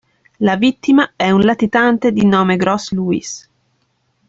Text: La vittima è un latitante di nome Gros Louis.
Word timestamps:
La 0.39 0.55
vittima 0.55 1.11
è 1.15 1.29
un 1.29 1.41
latitante 1.41 2.11
di 2.11 2.25
nome 2.25 2.55
Gros 2.55 2.91
Louis. 2.91 3.47